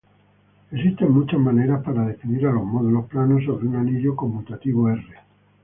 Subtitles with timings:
[0.71, 5.05] Existen muchas maneras para definir a los módulos planos sobre un anillo conmutativo "R".